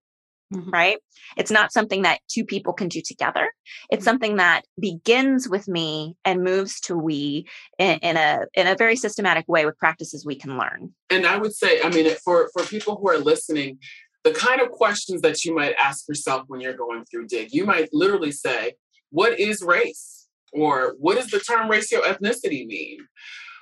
[0.53, 0.69] Mm-hmm.
[0.69, 0.97] Right.
[1.37, 3.49] It's not something that two people can do together.
[3.89, 4.03] It's mm-hmm.
[4.03, 7.47] something that begins with me and moves to we
[7.79, 10.93] in, in, a in a very systematic way with practices we can learn.
[11.09, 13.79] And I would say, I mean, for for people who are listening,
[14.23, 17.65] the kind of questions that you might ask yourself when you're going through dig, you
[17.65, 18.73] might literally say,
[19.09, 22.99] "What is race?" or "What does the term racial ethnicity mean?"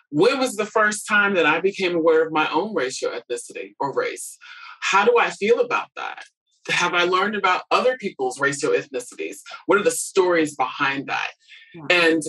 [0.10, 3.94] When was the first time that I became aware of my own racial ethnicity or
[3.94, 4.38] race?
[4.80, 6.26] How do I feel about that?
[6.70, 9.38] Have I learned about other people's racial ethnicities?
[9.66, 11.32] What are the stories behind that?
[11.74, 11.84] Yeah.
[11.90, 12.22] And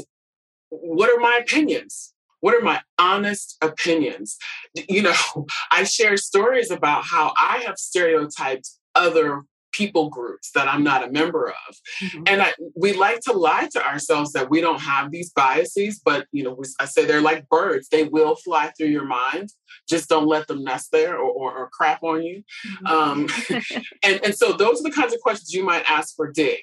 [0.70, 2.12] what are my opinions?
[2.40, 4.36] What are my honest opinions?
[4.74, 5.14] You know,
[5.70, 9.42] I share stories about how I have stereotyped other
[9.74, 11.76] people groups that I'm not a member of.
[12.00, 12.22] Mm-hmm.
[12.26, 16.26] And I, we like to lie to ourselves that we don't have these biases, but
[16.32, 19.50] you know, we, I say they're like birds; they will fly through your mind.
[19.88, 22.42] Just don't let them nest there or, or, or crap on you.
[22.66, 22.86] Mm-hmm.
[22.86, 23.26] Um,
[24.04, 26.62] and and so those are the kinds of questions you might ask for Dig.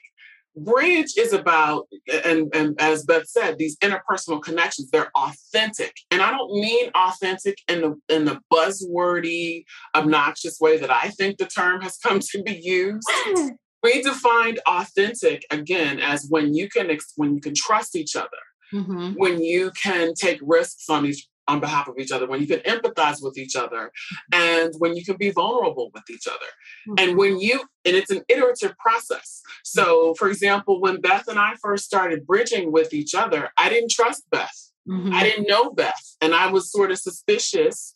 [0.56, 1.88] Bridge is about,
[2.26, 5.96] and, and as Beth said, these interpersonal connections, they're authentic.
[6.10, 9.64] And I don't mean authentic in the in the buzzwordy,
[9.96, 13.08] obnoxious way that I think the term has come to be used.
[13.84, 18.30] we defined authentic again as when you can when you can trust each other.
[18.74, 19.14] Mm-hmm.
[19.16, 22.60] When you can take risks on each on behalf of each other, when you can
[22.60, 23.92] empathize with each other,
[24.32, 26.52] and when you can be vulnerable with each other.
[26.88, 26.94] Mm-hmm.
[27.00, 29.42] And when you, and it's an iterative process.
[29.64, 33.92] So, for example, when Beth and I first started bridging with each other, I didn't
[33.92, 34.60] trust Beth.
[34.88, 35.14] Mm-hmm.
[35.14, 37.94] I didn't know Beth, and I was sort of suspicious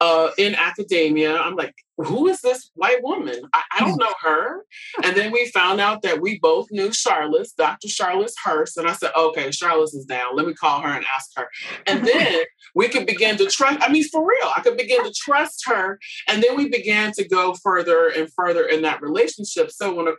[0.00, 1.36] uh, in academia.
[1.38, 3.40] I'm like, who is this white woman?
[3.52, 4.64] I, I, don't know her.
[5.04, 7.88] And then we found out that we both knew Charlotte, Dr.
[7.88, 8.76] Charlotte Hurst.
[8.76, 10.34] And I said, okay, Charlotte is down.
[10.34, 11.48] Let me call her and ask her.
[11.86, 12.40] And then
[12.74, 13.78] we could begin to trust.
[13.80, 15.98] I mean, for real, I could begin to trust her.
[16.28, 19.70] And then we began to go further and further in that relationship.
[19.70, 20.12] So when a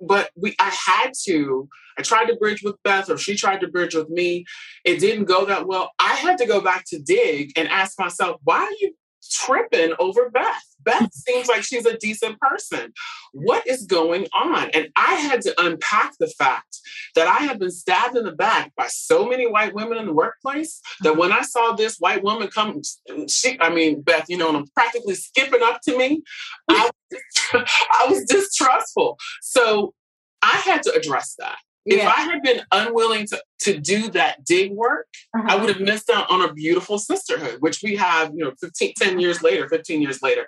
[0.00, 1.68] but we I had to.
[1.96, 4.44] I tried to bridge with Beth, or she tried to bridge with me.
[4.84, 5.92] It didn't go that well.
[6.00, 8.94] I had to go back to dig and ask myself, why are you
[9.30, 10.62] tripping over Beth.
[10.84, 12.92] Beth seems like she's a decent person.
[13.32, 14.70] What is going on?
[14.70, 16.78] And I had to unpack the fact
[17.14, 20.12] that I had been stabbed in the back by so many white women in the
[20.12, 22.82] workplace that when I saw this white woman come,
[23.28, 26.22] she, I mean, Beth, you know, and I'm practically skipping up to me,
[26.68, 26.90] I,
[27.52, 29.18] I was distrustful.
[29.42, 29.94] So
[30.42, 31.58] I had to address that.
[31.86, 35.46] If I had been unwilling to, to do that dig work, uh-huh.
[35.48, 38.94] I would have missed out on a beautiful sisterhood, which we have, you know, 15,
[38.96, 40.46] 10 years later, 15 years later.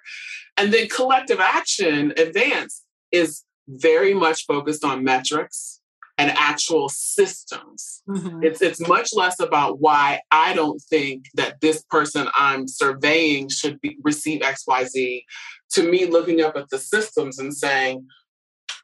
[0.56, 5.80] And then collective action advance is very much focused on metrics
[6.18, 8.02] and actual systems.
[8.08, 8.42] Mm-hmm.
[8.42, 13.80] It's it's much less about why I don't think that this person I'm surveying should
[13.80, 15.24] be, receive XYZ
[15.72, 18.06] to me looking up at the systems and saying,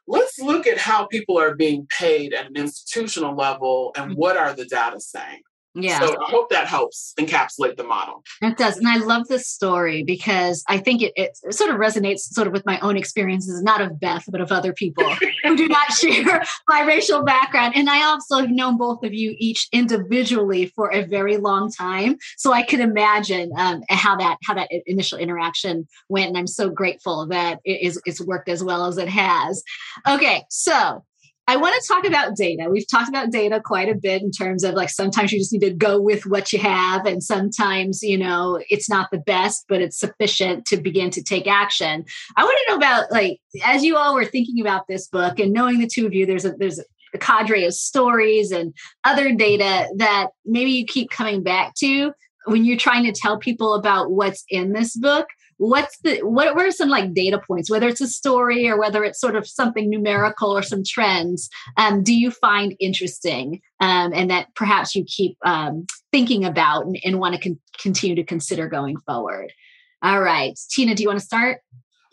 [0.07, 4.19] let's look at how people are being paid at an institutional level and mm-hmm.
[4.19, 5.41] what are the data saying.
[5.75, 5.99] Yeah.
[5.99, 8.23] So I hope that helps encapsulate the model.
[8.41, 8.77] It does.
[8.77, 12.53] And I love this story because I think it, it sort of resonates sort of
[12.53, 15.03] with my own experiences, not of Beth, but of other people
[15.43, 17.73] who do not share my racial background.
[17.75, 22.17] And I also have known both of you each individually for a very long time.
[22.37, 26.29] So I could imagine um, how that how that initial interaction went.
[26.29, 29.63] And I'm so grateful that it is it's worked as well as it has.
[30.07, 31.03] Okay, so
[31.47, 32.69] I want to talk about data.
[32.69, 35.59] We've talked about data quite a bit in terms of like sometimes you just need
[35.59, 39.81] to go with what you have, and sometimes, you know, it's not the best, but
[39.81, 42.05] it's sufficient to begin to take action.
[42.37, 45.51] I want to know about like as you all were thinking about this book and
[45.51, 46.79] knowing the two of you, there's a there's
[47.13, 52.13] a cadre of stories and other data that maybe you keep coming back to
[52.45, 55.27] when you're trying to tell people about what's in this book
[55.69, 59.19] what's the what, were some like data points whether it's a story or whether it's
[59.19, 64.47] sort of something numerical or some trends um, do you find interesting um, and that
[64.55, 68.97] perhaps you keep um, thinking about and, and want to con- continue to consider going
[69.05, 69.53] forward
[70.01, 71.59] all right tina do you want to start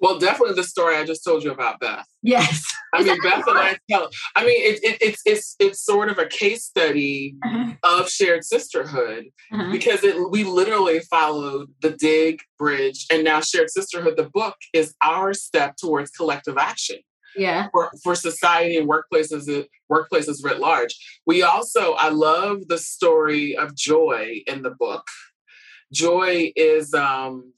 [0.00, 2.06] well, definitely the story I just told you about Beth.
[2.22, 2.64] Yes.
[2.92, 4.08] I mean, Beth and I tell.
[4.36, 7.74] I mean, it, it, it's it's it's sort of a case study uh-huh.
[7.84, 9.70] of shared sisterhood uh-huh.
[9.72, 14.16] because it, we literally followed the dig bridge and now shared sisterhood.
[14.16, 16.98] The book is our step towards collective action.
[17.36, 17.68] Yeah.
[17.70, 20.96] For, for society and workplaces, workplaces writ large.
[21.26, 25.06] We also, I love the story of Joy in the book.
[25.92, 27.52] Joy is um,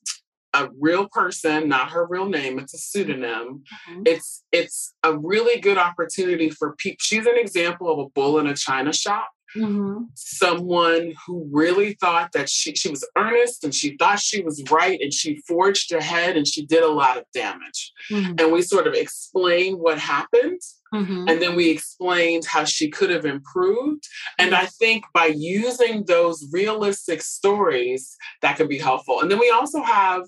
[0.54, 2.58] a real person, not her real name.
[2.58, 3.64] It's a pseudonym.
[3.90, 4.02] Mm-hmm.
[4.06, 6.98] It's it's a really good opportunity for people.
[7.00, 9.30] She's an example of a bull in a china shop.
[9.56, 10.04] Mm-hmm.
[10.14, 14.98] Someone who really thought that she, she was earnest and she thought she was right
[15.00, 17.92] and she forged ahead and she did a lot of damage.
[18.10, 18.34] Mm-hmm.
[18.38, 20.60] And we sort of explain what happened.
[20.92, 21.28] Mm-hmm.
[21.28, 24.06] And then we explained how she could have improved.
[24.38, 29.20] And I think by using those realistic stories, that could be helpful.
[29.20, 30.22] And then we also have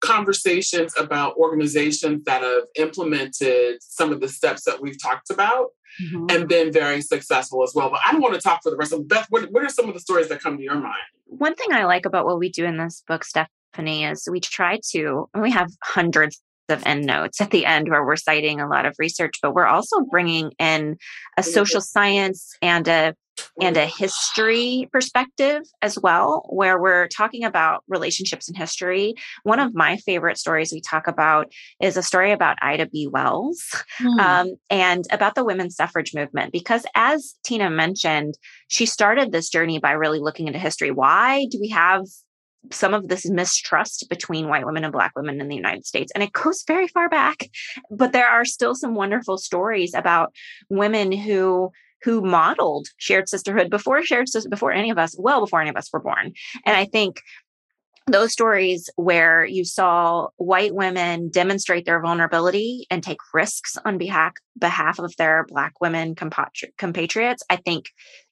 [0.00, 5.68] conversations about organizations that have implemented some of the steps that we've talked about
[6.02, 6.26] mm-hmm.
[6.30, 7.90] and been very successful as well.
[7.90, 9.26] But I don't want to talk for the rest of Beth.
[9.30, 10.94] What, what are some of the stories that come to your mind?
[11.26, 14.80] One thing I like about what we do in this book, Stephanie, is we try
[14.92, 18.94] to, we have hundreds of endnotes at the end where we're citing a lot of
[18.98, 20.96] research, but we're also bringing in
[21.36, 23.14] a social science and a
[23.60, 29.14] and a history perspective as well, where we're talking about relationships in history.
[29.44, 33.08] One of my favorite stories we talk about is a story about Ida B.
[33.10, 33.62] Wells
[34.00, 34.20] mm.
[34.20, 36.52] um, and about the women's suffrage movement.
[36.52, 38.34] Because as Tina mentioned,
[38.68, 40.90] she started this journey by really looking into history.
[40.90, 42.02] Why do we have
[42.70, 46.12] some of this mistrust between white women and black women in the United States.
[46.14, 47.48] And it goes very far back,
[47.90, 50.34] but there are still some wonderful stories about
[50.68, 51.70] women who
[52.02, 55.92] who modeled shared sisterhood before shared before any of us, well before any of us
[55.92, 56.32] were born.
[56.64, 57.20] And I think
[58.06, 64.32] those stories where you saw white women demonstrate their vulnerability and take risks on behalf
[64.58, 67.86] behalf of their black women compatriots, I think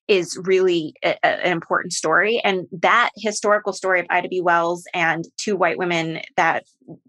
[0.09, 2.41] is really a, a, an important story.
[2.43, 4.41] And that historical story of Ida B.
[4.41, 6.65] Wells and two white women that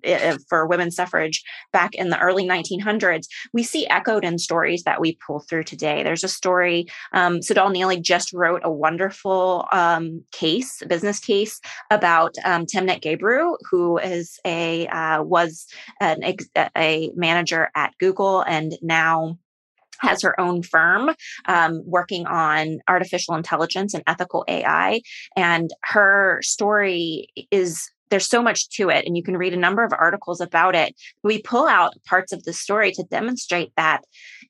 [0.06, 5.00] uh, for women's suffrage back in the early 1900s, we see echoed in stories that
[5.00, 6.04] we pull through today.
[6.04, 12.36] There's a story, um, Tsedal Neeley just wrote a wonderful um, case, business case about
[12.44, 15.66] um, Timnit Gebru, who is a, uh, was
[16.02, 19.38] an ex- a manager at Google and now
[20.00, 21.12] has her own firm
[21.46, 25.02] um, working on artificial intelligence and ethical AI.
[25.36, 29.84] And her story is there's so much to it and you can read a number
[29.84, 34.04] of articles about it we pull out parts of the story to demonstrate that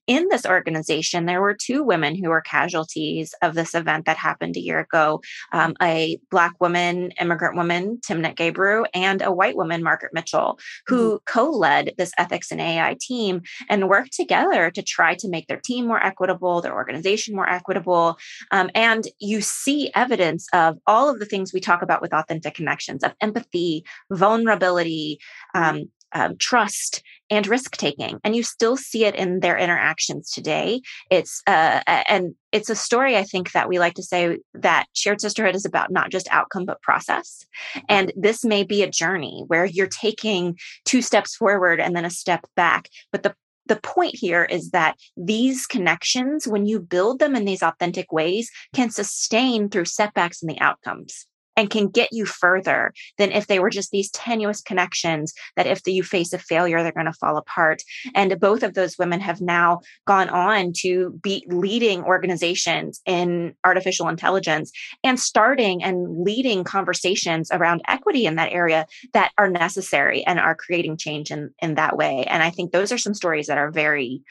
[0.08, 4.56] in this organization there were two women who were casualties of this event that happened
[4.56, 9.84] a year ago um, a black woman immigrant woman timnit gebru and a white woman
[9.84, 11.24] margaret mitchell who mm-hmm.
[11.26, 15.86] co-led this ethics and ai team and worked together to try to make their team
[15.86, 18.18] more equitable their organization more equitable
[18.52, 22.54] um, and you see evidence of all of the things we talk about with authentic
[22.56, 25.20] connections of empathy empathy, vulnerability,
[25.54, 30.82] um, um, trust and risk taking and you still see it in their interactions today.
[31.12, 35.22] It's uh, and it's a story i think that we like to say that shared
[35.22, 37.46] sisterhood is about not just outcome but process.
[37.88, 42.10] And this may be a journey where you're taking two steps forward and then a
[42.10, 42.90] step back.
[43.12, 43.36] But the
[43.68, 48.50] the point here is that these connections, when you build them in these authentic ways,
[48.74, 51.28] can sustain through setbacks and the outcomes
[51.60, 55.86] and can get you further than if they were just these tenuous connections that if
[55.86, 57.84] you face a failure, they're going to fall apart.
[58.16, 64.08] And both of those women have now gone on to be leading organizations in artificial
[64.08, 64.72] intelligence
[65.04, 70.56] and starting and leading conversations around equity in that area that are necessary and are
[70.56, 72.24] creating change in, in that way.
[72.24, 74.22] And I think those are some stories that are very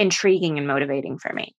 [0.00, 1.54] intriguing and motivating for me.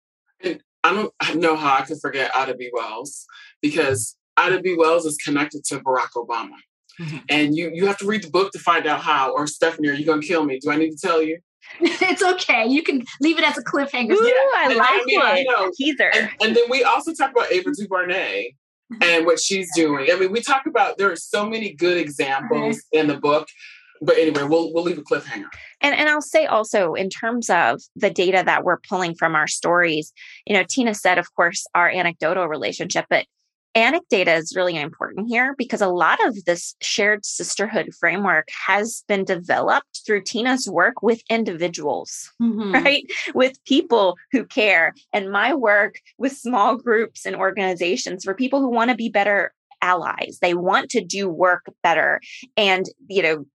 [0.82, 2.68] I don't know how I could forget Ida B.
[2.72, 3.24] Wells
[3.60, 4.74] because Ida B.
[4.76, 6.56] Wells is connected to Barack Obama.
[7.00, 7.16] Mm-hmm.
[7.28, 9.32] And you you have to read the book to find out how.
[9.32, 10.58] Or Stephanie, are you gonna kill me?
[10.58, 11.38] Do I need to tell you?
[11.80, 12.66] it's okay.
[12.66, 14.12] You can leave it as a cliffhanger.
[14.12, 14.32] Ooh, yeah.
[14.56, 15.38] I like I mean, it.
[15.38, 16.10] You know, Teaser.
[16.14, 18.54] And, and, then we also talk about Ava DuVernay
[18.92, 19.02] mm-hmm.
[19.02, 20.08] and what she's doing.
[20.12, 22.98] I mean, we talk about there are so many good examples mm-hmm.
[22.98, 23.48] in the book.
[24.04, 25.46] But anyway, we'll we'll leave a cliffhanger.
[25.80, 29.46] And and I'll say also in terms of the data that we're pulling from our
[29.46, 30.12] stories,
[30.44, 33.26] you know, Tina said, of course, our anecdotal relationship, but
[33.74, 39.24] Anecdata is really important here because a lot of this shared sisterhood framework has been
[39.24, 42.72] developed through Tina's work with individuals, mm-hmm.
[42.84, 43.04] right?
[43.34, 44.94] With people who care.
[45.12, 49.54] And my work with small groups and organizations for people who want to be better
[49.80, 50.38] allies.
[50.40, 52.20] They want to do work better.
[52.56, 53.46] And, you know,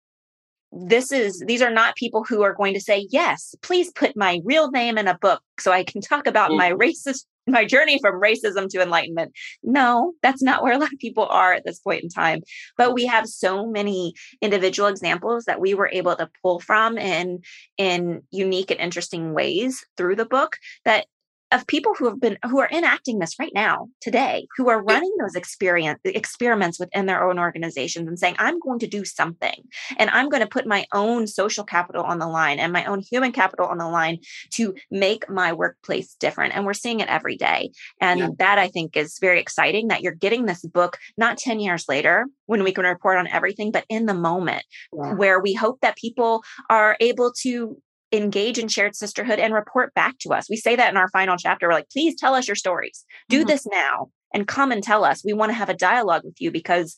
[0.72, 4.42] this is these are not people who are going to say yes please put my
[4.44, 6.58] real name in a book so i can talk about mm-hmm.
[6.58, 9.34] my racist my journey from racism to enlightenment.
[9.64, 12.42] No, that's not where a lot of people are at this point in time.
[12.78, 17.40] But we have so many individual examples that we were able to pull from in
[17.78, 21.08] in unique and interesting ways through the book that
[21.52, 25.14] of people who have been who are enacting this right now today who are running
[25.20, 29.64] those experience experiments within their own organizations and saying i'm going to do something
[29.98, 33.00] and i'm going to put my own social capital on the line and my own
[33.00, 34.18] human capital on the line
[34.52, 37.70] to make my workplace different and we're seeing it every day
[38.02, 38.30] and yeah.
[38.40, 42.26] that i think is very exciting that you're getting this book not 10 years later
[42.46, 45.14] when we can report on everything but in the moment yeah.
[45.14, 47.82] where we hope that people are able to
[48.12, 50.50] engage in shared sisterhood and report back to us.
[50.50, 51.68] We say that in our final chapter.
[51.68, 53.06] We're like, please tell us your stories.
[53.30, 53.48] Do mm-hmm.
[53.48, 55.24] this now and come and tell us.
[55.26, 56.96] We want to have a dialogue with you because,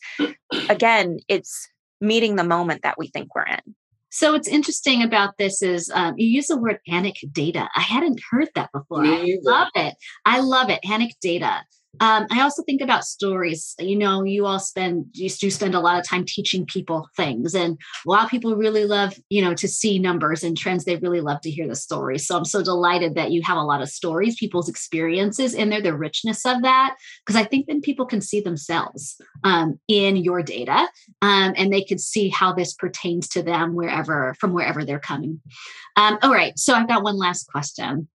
[0.68, 1.68] again, it's
[2.00, 3.74] meeting the moment that we think we're in.
[4.12, 7.68] So what's interesting about this is um, you use the word anecdata.
[7.76, 9.04] I hadn't heard that before.
[9.06, 9.94] I love it.
[10.24, 10.80] I love it.
[10.84, 11.60] Anecdata.
[11.98, 13.74] Um, I also think about stories.
[13.78, 17.54] You know, you all spend you do spend a lot of time teaching people things,
[17.54, 17.76] and
[18.06, 20.84] a lot of people really love you know to see numbers and trends.
[20.84, 22.26] They really love to hear the stories.
[22.26, 25.82] So I'm so delighted that you have a lot of stories, people's experiences in there,
[25.82, 30.42] the richness of that, because I think then people can see themselves um, in your
[30.42, 30.88] data,
[31.22, 35.40] um, and they could see how this pertains to them wherever from wherever they're coming.
[35.96, 38.08] Um, all right, so I've got one last question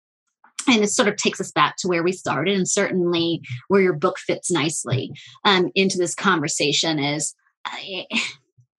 [0.67, 3.93] and it sort of takes us back to where we started and certainly where your
[3.93, 5.11] book fits nicely
[5.45, 7.35] um, into this conversation is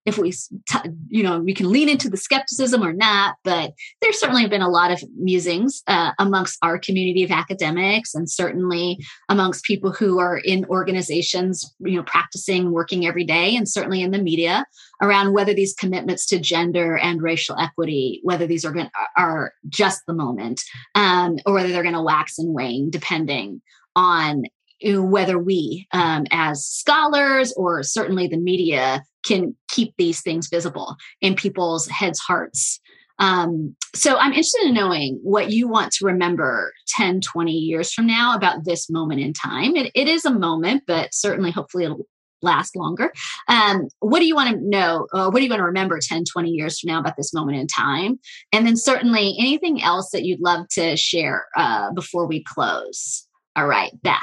[0.04, 4.18] if we t- you know we can lean into the skepticism or not but there's
[4.18, 8.98] certainly been a lot of musings uh, amongst our community of academics and certainly
[9.28, 14.10] amongst people who are in organizations you know practicing working every day and certainly in
[14.10, 14.64] the media
[15.02, 20.02] around whether these commitments to gender and racial equity whether these are going are just
[20.06, 20.60] the moment
[20.94, 23.60] um, or whether they're going to wax and wane depending
[23.96, 24.44] on
[24.84, 31.34] whether we um, as scholars or certainly the media can keep these things visible in
[31.34, 32.80] people's heads hearts.
[33.20, 38.08] Um, so i'm interested in knowing what you want to remember 10 20 years from
[38.08, 39.76] now about this moment in time.
[39.76, 42.06] It, it is a moment but certainly hopefully it'll
[42.44, 43.12] last longer.
[43.48, 46.24] Um, what do you want to know uh, what do you want to remember 10
[46.24, 48.20] 20 years from now about this moment in time?
[48.52, 53.26] And then certainly anything else that you'd love to share uh, before we close?
[53.56, 54.20] All right beth.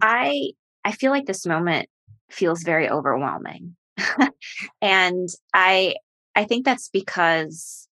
[0.00, 0.52] I
[0.84, 1.88] I feel like this moment
[2.30, 3.76] feels very overwhelming.
[4.82, 5.96] and I
[6.34, 7.88] I think that's because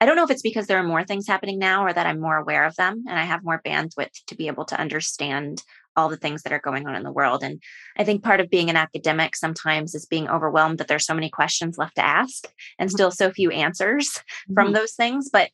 [0.00, 2.20] I don't know if it's because there are more things happening now or that I'm
[2.20, 5.64] more aware of them and I have more bandwidth to be able to understand
[5.96, 7.42] all the things that are going on in the world.
[7.42, 7.60] And
[7.96, 11.28] I think part of being an academic sometimes is being overwhelmed that there's so many
[11.28, 12.46] questions left to ask
[12.78, 12.94] and mm-hmm.
[12.94, 14.54] still so few answers mm-hmm.
[14.54, 15.28] from those things.
[15.32, 15.50] But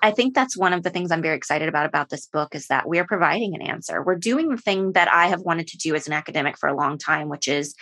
[0.00, 2.68] I think that's one of the things I'm very excited about about this book is
[2.68, 4.00] that we are providing an answer.
[4.00, 6.76] We're doing the thing that I have wanted to do as an academic for a
[6.76, 7.74] long time, which is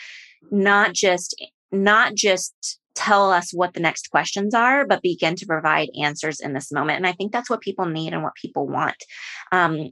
[0.51, 1.39] not just
[1.73, 6.55] not just tell us what the next questions are, but begin to provide answers in
[6.55, 6.97] this moment.
[6.97, 8.97] And I think that's what people need and what people want.
[9.53, 9.91] Um,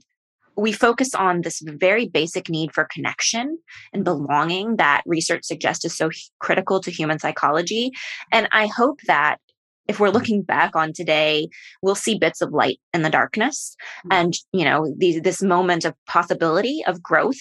[0.56, 3.58] we focus on this very basic need for connection
[3.92, 7.90] and belonging that research suggests is so critical to human psychology.
[8.32, 9.38] And I hope that
[9.86, 11.48] if we're looking back on today,
[11.82, 14.12] we'll see bits of light in the darkness mm-hmm.
[14.12, 17.40] and, you know, these, this moment of possibility of growth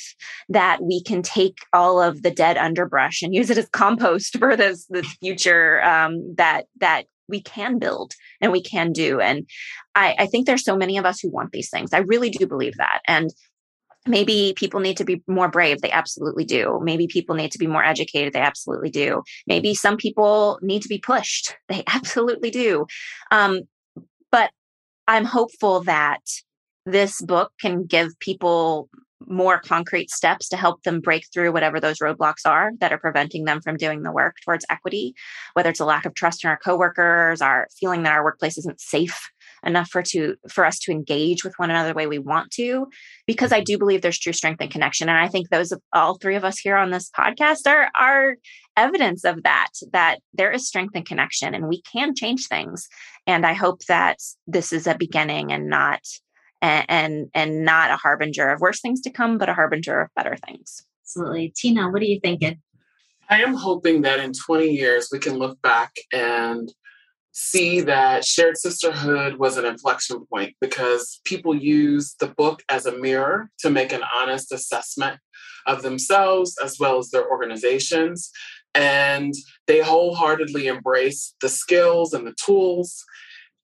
[0.50, 4.56] that we can take all of the dead underbrush and use it as compost for
[4.56, 9.20] this, this future um, that, that we can build and we can do.
[9.20, 9.48] And
[9.96, 11.94] I, I think there's so many of us who want these things.
[11.94, 13.00] I really do believe that.
[13.08, 13.30] And
[14.08, 16.80] maybe people need to be more brave they absolutely do.
[16.84, 19.24] Maybe people need to be more educated they absolutely do.
[19.48, 22.86] Maybe some people need to be pushed they absolutely do.
[23.32, 23.62] Um,
[24.34, 24.52] but
[25.08, 26.22] i'm hopeful that
[26.86, 28.90] this book can give people
[29.26, 33.46] more concrete steps to help them break through whatever those roadblocks are that are preventing
[33.46, 35.16] them from doing the work towards equity
[35.54, 38.82] whether it's a lack of trust in our coworkers our feeling that our workplace isn't
[38.82, 39.30] safe
[39.66, 42.88] enough for to for us to engage with one another the way we want to
[43.28, 43.66] because i mm-hmm.
[43.66, 46.44] do believe there's true strength and connection and i think those of all three of
[46.44, 48.36] us here on this podcast are are
[48.76, 52.88] evidence of that that there is strength and connection and we can change things
[53.28, 56.02] and i hope that this is a beginning and not
[56.64, 60.10] and and, and not a harbinger of worse things to come but a harbinger of
[60.16, 60.84] better things.
[61.04, 61.54] Absolutely.
[61.56, 62.60] Tina what are you thinking?
[63.30, 66.74] I am hoping that in 20 years we can look back and
[67.34, 72.98] see that shared sisterhood was an inflection point because people use the book as a
[72.98, 75.20] mirror to make an honest assessment
[75.66, 78.32] of themselves as well as their organizations.
[78.76, 79.34] And
[79.66, 83.04] they wholeheartedly embrace the skills and the tools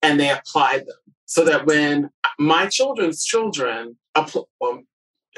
[0.01, 2.09] and they apply them so that when
[2.39, 3.97] my children's children,
[4.59, 4.81] well,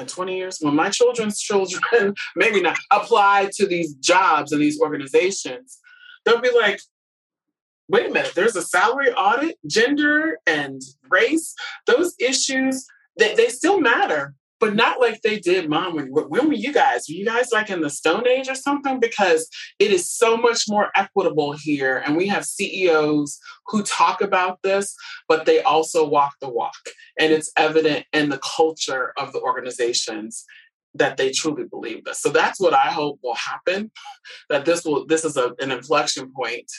[0.00, 4.80] in 20 years, when my children's children, maybe not, apply to these jobs and these
[4.80, 5.78] organizations,
[6.24, 6.80] they'll be like,
[7.88, 11.54] wait a minute, there's a salary audit, gender and race,
[11.86, 12.86] those issues,
[13.18, 15.96] they, they still matter, but not like they did, mom.
[15.96, 17.06] When, when were you guys?
[17.08, 19.00] Were you guys like in the Stone Age or something?
[19.00, 19.48] Because
[19.80, 22.00] it is so much more equitable here.
[22.06, 24.94] And we have CEOs who talk about this,
[25.26, 26.78] but they also walk the walk.
[27.18, 30.44] And it's evident in the culture of the organizations
[30.94, 32.20] that they truly believe this.
[32.20, 33.90] So that's what I hope will happen.
[34.48, 36.70] That this will this is a, an inflection point